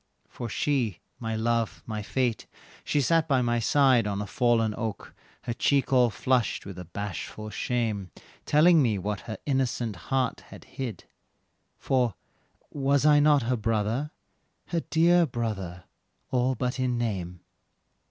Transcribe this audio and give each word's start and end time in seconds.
For 0.27 0.49
she, 0.49 0.99
my 1.19 1.35
love, 1.35 1.83
my 1.85 2.01
fate, 2.01 2.47
she 2.83 3.01
sat 3.01 3.27
by 3.27 3.43
my 3.43 3.59
side 3.59 4.07
On 4.07 4.19
a 4.19 4.25
fallen 4.25 4.73
oak, 4.75 5.13
her 5.43 5.53
cheek 5.53 5.93
all 5.93 6.09
flushed 6.09 6.65
with 6.65 6.79
a 6.79 6.85
bashful 6.85 7.51
shame, 7.51 8.09
Telling 8.47 8.81
me 8.81 8.97
what 8.97 9.19
her 9.29 9.37
innocent 9.45 9.95
heart 10.09 10.41
had 10.47 10.63
hid 10.63 11.03
"For 11.77 12.15
was 12.71 13.05
not 13.05 13.43
I 13.43 13.47
her 13.49 13.55
brother, 13.57 14.09
her 14.69 14.79
dear 14.89 15.27
brother, 15.27 15.83
all 16.31 16.55
but 16.55 16.79
in 16.79 16.97
name." 16.97 17.41